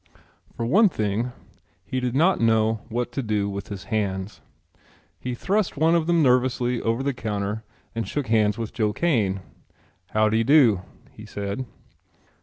For 0.57 0.65
one 0.65 0.89
thing, 0.89 1.31
he 1.85 1.99
did 1.99 2.15
not 2.15 2.41
know 2.41 2.81
what 2.89 3.11
to 3.11 3.21
do 3.21 3.47
with 3.47 3.67
his 3.67 3.83
hands. 3.83 4.41
He 5.19 5.35
thrust 5.35 5.77
one 5.77 5.93
of 5.93 6.07
them 6.07 6.23
nervously 6.23 6.81
over 6.81 7.03
the 7.03 7.13
counter 7.13 7.63
and 7.93 8.07
shook 8.07 8.25
hands 8.25 8.57
with 8.57 8.73
Joe 8.73 8.93
Kane. 8.93 9.41
"How 10.09 10.27
de 10.27 10.41
do," 10.43 10.81
he 11.11 11.27
said. 11.27 11.65